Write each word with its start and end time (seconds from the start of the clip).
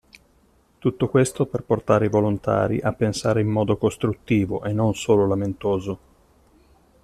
Tutto 0.79 1.09
questo 1.09 1.45
per 1.45 1.61
portare 1.61 2.07
i 2.07 2.09
volontari 2.09 2.79
a 2.81 2.91
pensare 2.91 3.39
in 3.41 3.47
modo 3.49 3.77
costruttivo 3.77 4.63
e 4.63 4.73
non 4.73 4.95
solo 4.95 5.27
lamentoso. 5.27 5.99